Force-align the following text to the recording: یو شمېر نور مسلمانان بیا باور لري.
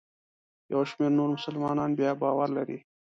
یو 0.71 0.81
شمېر 0.89 1.11
نور 1.17 1.29
مسلمانان 1.37 1.91
بیا 1.97 2.11
باور 2.21 2.49
لري. 2.57 2.77